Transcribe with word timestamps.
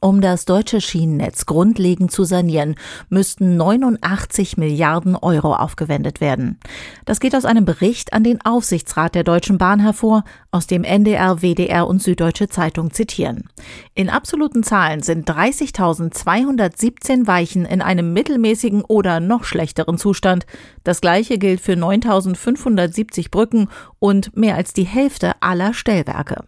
Um 0.00 0.20
das 0.20 0.44
deutsche 0.44 0.80
Schienennetz 0.80 1.46
grundlegend 1.46 2.12
zu 2.12 2.22
sanieren, 2.22 2.76
müssten 3.08 3.56
89 3.56 4.56
Milliarden 4.56 5.16
Euro 5.16 5.56
aufgewendet 5.56 6.20
werden. 6.20 6.60
Das 7.04 7.18
geht 7.18 7.34
aus 7.34 7.44
einem 7.44 7.64
Bericht 7.64 8.12
an 8.12 8.22
den 8.22 8.40
Aufsichtsrat 8.44 9.16
der 9.16 9.24
Deutschen 9.24 9.58
Bahn 9.58 9.80
hervor, 9.80 10.22
aus 10.52 10.68
dem 10.68 10.84
NDR, 10.84 11.42
WDR 11.42 11.88
und 11.88 12.00
Süddeutsche 12.00 12.48
Zeitung 12.48 12.92
zitieren. 12.92 13.48
In 13.94 14.08
absoluten 14.08 14.62
Zahlen 14.62 15.02
sind 15.02 15.28
30.217 15.28 17.26
Weichen 17.26 17.64
in 17.64 17.82
einem 17.82 18.12
mittelmäßigen 18.12 18.82
oder 18.82 19.18
noch 19.18 19.42
schlechteren 19.42 19.98
Zustand. 19.98 20.46
Das 20.84 21.00
gleiche 21.00 21.38
gilt 21.38 21.60
für 21.60 21.72
9.570 21.72 23.32
Brücken 23.32 23.68
und 23.98 24.36
mehr 24.36 24.54
als 24.54 24.72
die 24.72 24.84
Hälfte 24.84 25.32
aller 25.40 25.74
Stellwerke. 25.74 26.44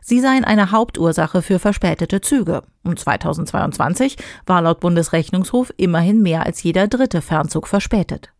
Sie 0.00 0.20
seien 0.20 0.44
eine 0.44 0.72
Hauptursache 0.72 1.42
für 1.42 1.58
verspätete 1.58 2.20
Züge. 2.20 2.62
Und 2.82 2.98
2022 2.98 4.16
war 4.46 4.62
laut 4.62 4.80
Bundesrechnungshof 4.80 5.72
immerhin 5.76 6.22
mehr 6.22 6.46
als 6.46 6.62
jeder 6.62 6.88
dritte 6.88 7.22
Fernzug 7.22 7.68
verspätet. 7.68 8.30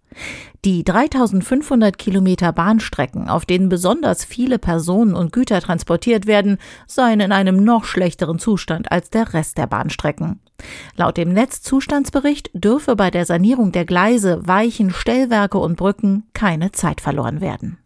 Die 0.64 0.84
3500 0.84 1.96
Kilometer 1.96 2.52
Bahnstrecken, 2.52 3.28
auf 3.28 3.46
denen 3.46 3.68
besonders 3.68 4.24
viele 4.24 4.58
Personen 4.58 5.14
und 5.14 5.32
Güter 5.32 5.60
transportiert 5.60 6.26
werden, 6.26 6.58
seien 6.86 7.20
in 7.20 7.32
einem 7.32 7.64
noch 7.64 7.84
schlechteren 7.84 8.38
Zustand 8.38 8.90
als 8.92 9.10
der 9.10 9.32
Rest 9.32 9.56
der 9.56 9.66
Bahnstrecken. 9.66 10.40
Laut 10.96 11.16
dem 11.16 11.32
Netzzustandsbericht 11.32 12.50
dürfe 12.52 12.96
bei 12.96 13.10
der 13.10 13.24
Sanierung 13.24 13.72
der 13.72 13.86
Gleise, 13.86 14.46
Weichen, 14.46 14.90
Stellwerke 14.90 15.58
und 15.58 15.76
Brücken 15.76 16.24
keine 16.34 16.72
Zeit 16.72 17.00
verloren 17.00 17.40
werden. 17.40 17.78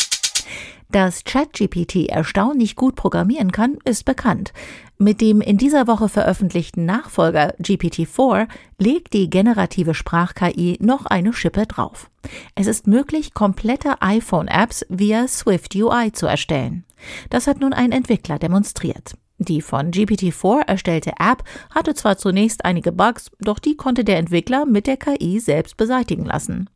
Dass 0.90 1.24
ChatGPT 1.24 2.08
erstaunlich 2.08 2.76
gut 2.76 2.94
programmieren 2.94 3.52
kann, 3.52 3.78
ist 3.84 4.04
bekannt. 4.04 4.52
Mit 4.98 5.20
dem 5.20 5.40
in 5.40 5.58
dieser 5.58 5.86
Woche 5.86 6.08
veröffentlichten 6.08 6.84
Nachfolger 6.84 7.54
GPT-4 7.56 8.46
legt 8.78 9.12
die 9.12 9.28
generative 9.28 9.94
Sprach-KI 9.94 10.78
noch 10.80 11.06
eine 11.06 11.32
Schippe 11.32 11.66
drauf. 11.66 12.10
Es 12.54 12.66
ist 12.66 12.86
möglich, 12.86 13.34
komplette 13.34 14.00
iPhone-Apps 14.00 14.86
via 14.88 15.26
Swift 15.26 15.74
UI 15.74 16.12
zu 16.12 16.26
erstellen. 16.26 16.84
Das 17.28 17.46
hat 17.46 17.60
nun 17.60 17.72
ein 17.72 17.92
Entwickler 17.92 18.38
demonstriert. 18.38 19.14
Die 19.38 19.62
von 19.62 19.90
GPT-4 19.90 20.68
erstellte 20.68 21.12
App 21.18 21.42
hatte 21.74 21.94
zwar 21.94 22.16
zunächst 22.16 22.64
einige 22.64 22.92
Bugs, 22.92 23.30
doch 23.40 23.58
die 23.58 23.76
konnte 23.76 24.04
der 24.04 24.18
Entwickler 24.18 24.64
mit 24.64 24.86
der 24.86 24.96
KI 24.96 25.40
selbst 25.40 25.76
beseitigen 25.76 26.24
lassen. 26.24 26.70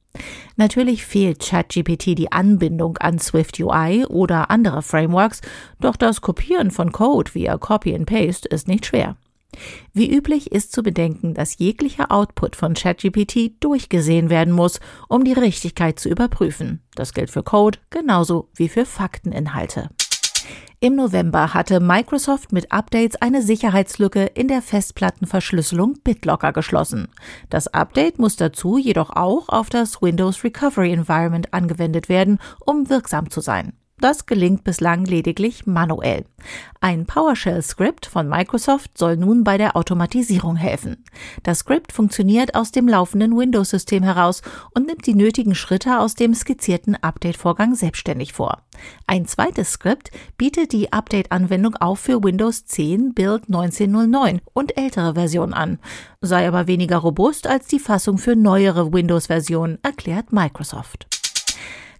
Natürlich 0.56 1.04
fehlt 1.04 1.40
ChatGPT 1.40 2.18
die 2.18 2.32
Anbindung 2.32 2.98
an 2.98 3.18
Swift 3.18 3.58
UI 3.60 4.04
oder 4.06 4.50
andere 4.50 4.82
Frameworks, 4.82 5.40
doch 5.80 5.96
das 5.96 6.20
Kopieren 6.20 6.70
von 6.70 6.92
Code 6.92 7.34
via 7.34 7.56
Copy 7.58 7.94
and 7.94 8.06
Paste 8.06 8.48
ist 8.48 8.68
nicht 8.68 8.86
schwer. 8.86 9.16
Wie 9.92 10.10
üblich 10.10 10.52
ist 10.52 10.72
zu 10.72 10.82
bedenken, 10.82 11.34
dass 11.34 11.58
jeglicher 11.58 12.12
Output 12.12 12.54
von 12.54 12.74
ChatGPT 12.74 13.52
durchgesehen 13.60 14.30
werden 14.30 14.52
muss, 14.52 14.80
um 15.08 15.24
die 15.24 15.32
Richtigkeit 15.32 15.98
zu 15.98 16.08
überprüfen. 16.08 16.82
Das 16.94 17.14
gilt 17.14 17.30
für 17.30 17.42
Code 17.42 17.78
genauso 17.90 18.48
wie 18.54 18.68
für 18.68 18.84
Fakteninhalte. 18.84 19.90
Im 20.80 20.94
November 20.94 21.54
hatte 21.54 21.80
Microsoft 21.80 22.52
mit 22.52 22.70
Updates 22.70 23.20
eine 23.20 23.42
Sicherheitslücke 23.42 24.26
in 24.26 24.46
der 24.46 24.62
Festplattenverschlüsselung 24.62 25.94
BitLocker 26.04 26.52
geschlossen. 26.52 27.08
Das 27.50 27.66
Update 27.66 28.20
muss 28.20 28.36
dazu 28.36 28.78
jedoch 28.78 29.10
auch 29.10 29.48
auf 29.48 29.70
das 29.70 30.00
Windows 30.00 30.44
Recovery 30.44 30.92
Environment 30.92 31.52
angewendet 31.52 32.08
werden, 32.08 32.38
um 32.64 32.88
wirksam 32.88 33.28
zu 33.28 33.40
sein. 33.40 33.72
Das 34.00 34.26
gelingt 34.26 34.62
bislang 34.62 35.04
lediglich 35.04 35.66
manuell. 35.66 36.24
Ein 36.80 37.06
PowerShell-Skript 37.06 38.06
von 38.06 38.28
Microsoft 38.28 38.96
soll 38.96 39.16
nun 39.16 39.42
bei 39.42 39.58
der 39.58 39.76
Automatisierung 39.76 40.54
helfen. 40.54 41.04
Das 41.42 41.60
Skript 41.60 41.90
funktioniert 41.90 42.54
aus 42.54 42.70
dem 42.70 42.86
laufenden 42.86 43.36
Windows-System 43.36 44.04
heraus 44.04 44.42
und 44.72 44.86
nimmt 44.86 45.04
die 45.06 45.16
nötigen 45.16 45.56
Schritte 45.56 45.98
aus 45.98 46.14
dem 46.14 46.34
skizzierten 46.34 46.94
Update-Vorgang 46.94 47.74
selbstständig 47.74 48.32
vor. 48.32 48.62
Ein 49.08 49.26
zweites 49.26 49.72
Skript 49.72 50.12
bietet 50.36 50.72
die 50.72 50.92
Update-Anwendung 50.92 51.74
auch 51.74 51.96
für 51.96 52.22
Windows 52.22 52.66
10 52.66 53.14
Build 53.14 53.46
1909 53.48 54.40
und 54.54 54.76
ältere 54.78 55.14
Versionen 55.14 55.54
an, 55.54 55.80
sei 56.20 56.46
aber 56.46 56.68
weniger 56.68 56.98
robust 56.98 57.48
als 57.48 57.66
die 57.66 57.80
Fassung 57.80 58.18
für 58.18 58.36
neuere 58.36 58.92
Windows-Versionen, 58.92 59.78
erklärt 59.82 60.32
Microsoft. 60.32 61.07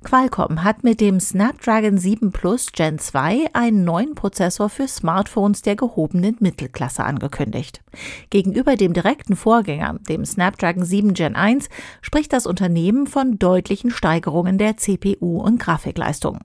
Qualcomm 0.04 0.62
hat 0.62 0.84
mit 0.84 1.00
dem 1.00 1.18
Snapdragon 1.18 1.98
7 1.98 2.30
Plus 2.30 2.70
Gen 2.70 3.00
2 3.00 3.48
einen 3.52 3.82
neuen 3.82 4.14
Prozessor 4.14 4.68
für 4.68 4.86
Smartphones 4.86 5.62
der 5.62 5.74
gehobenen 5.74 6.36
Mittelklasse 6.38 7.02
angekündigt. 7.02 7.82
Gegenüber 8.30 8.76
dem 8.76 8.92
direkten 8.92 9.34
Vorgänger, 9.34 9.98
dem 10.08 10.24
Snapdragon 10.24 10.84
7 10.84 11.14
Gen 11.14 11.34
1, 11.34 11.68
spricht 12.00 12.32
das 12.32 12.46
Unternehmen 12.46 13.08
von 13.08 13.40
deutlichen 13.40 13.90
Steigerungen 13.90 14.56
der 14.56 14.76
CPU- 14.76 15.42
und 15.42 15.58
Grafikleistung. 15.58 16.38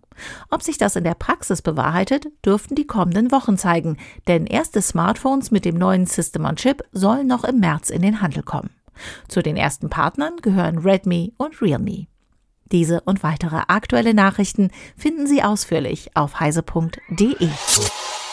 Ob 0.50 0.64
sich 0.64 0.80
das 0.80 0.96
in 0.96 1.03
der 1.03 1.14
Praxis 1.14 1.62
bewahrheitet, 1.62 2.25
dürften 2.44 2.74
die 2.74 2.88
kommenden 2.88 3.31
Wochen 3.31 3.59
zeigen, 3.59 3.97
denn 4.28 4.47
erste 4.47 4.81
Smartphones 4.81 5.52
mit 5.52 5.64
dem 5.64 5.75
neuen 5.75 6.08
System 6.08 6.46
on 6.46 6.56
Chip 6.56 6.84
sollen 6.91 7.28
noch 7.28 7.44
im 7.44 7.59
März 7.59 7.91
in 7.91 8.02
den 8.02 8.20
Handel 8.20 8.41
kommen. 8.41 8.72
Zu 9.28 9.44
den 9.44 9.58
ersten 9.58 9.90
Partnern 9.90 10.38
gehören 10.41 10.80
Redmi 10.80 11.34
und 11.38 11.62
Realme. 11.62 12.08
Diese 12.73 13.01
und 13.01 13.22
weitere 13.22 13.61
aktuelle 13.67 14.16
Nachrichten 14.16 14.72
finden 14.97 15.28
Sie 15.28 15.44
ausführlich 15.44 16.09
auf 16.16 16.39
heise.de. 16.39 17.47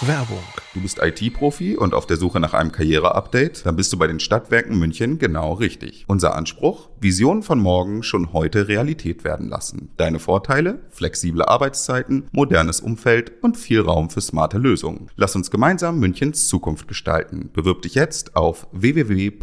Werbung. 0.01 0.43
Du 0.73 0.81
bist 0.81 0.99
IT-Profi 1.03 1.77
und 1.77 1.93
auf 1.93 2.06
der 2.06 2.17
Suche 2.17 2.41
nach 2.41 2.55
einem 2.55 2.73
Karriere-Update? 2.73 3.67
Dann 3.67 3.77
bist 3.77 3.93
du 3.93 3.99
bei 3.99 4.06
den 4.06 4.19
Stadtwerken 4.19 4.78
München 4.78 5.19
genau 5.19 5.53
richtig. 5.53 6.06
Unser 6.06 6.37
Anspruch? 6.37 6.89
Visionen 6.99 7.43
von 7.43 7.59
morgen 7.59 8.03
schon 8.03 8.33
heute 8.33 8.67
Realität 8.67 9.25
werden 9.25 9.51
lassen. 9.51 9.91
Deine 9.99 10.21
Vorteile? 10.21 10.78
Flexible 10.89 11.43
Arbeitszeiten, 11.43 12.31
modernes 12.33 12.81
Umfeld 12.81 13.33
und 13.43 13.59
viel 13.59 13.83
Raum 13.83 14.09
für 14.09 14.22
smarte 14.22 14.57
Lösungen. 14.57 15.11
Lass 15.17 15.37
uns 15.37 15.51
gemeinsam 15.51 15.99
Münchens 15.99 16.49
Zukunft 16.49 16.89
gestalten. 16.89 17.51
Bewirb 17.53 17.83
dich 17.83 17.95
jetzt 17.95 18.37
auf 18.37 18.69
www.swm.de 18.72 19.37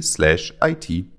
slash 0.00 0.54
IT 0.62 1.15